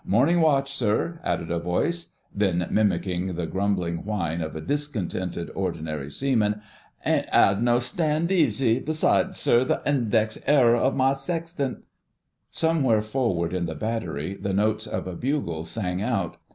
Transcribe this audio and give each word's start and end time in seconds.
"Morning 0.03 0.41
watch, 0.41 0.73
sir," 0.73 1.19
added 1.23 1.51
a 1.51 1.59
voice; 1.59 2.13
then, 2.33 2.65
mimicking 2.71 3.35
the 3.35 3.45
grumbling 3.45 4.03
whine 4.03 4.41
of 4.41 4.55
a 4.55 4.59
discontented 4.61 5.51
Ordinary 5.53 6.09
Seaman: 6.09 6.59
"Ain't 7.05 7.27
'ad 7.31 7.61
no 7.61 7.77
stand 7.77 8.31
easy—besides, 8.31 9.37
sir, 9.37 9.63
the 9.63 9.79
index 9.85 10.39
error 10.47 10.75
of 10.75 10.95
my 10.95 11.13
sextant——" 11.13 11.83
Somewhere 12.49 13.03
forward 13.03 13.53
in 13.53 13.67
the 13.67 13.75
battery 13.75 14.33
the 14.33 14.53
notes 14.53 14.87
of 14.87 15.05
a 15.05 15.15
bugle 15.15 15.65
sang 15.65 16.01
out. 16.01 16.37